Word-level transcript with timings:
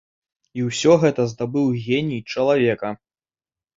І 0.59 0.63
ўсё 0.69 0.95
гэта 1.03 1.25
здабыў 1.33 1.69
геній 1.85 2.21
чалавека. 2.33 2.89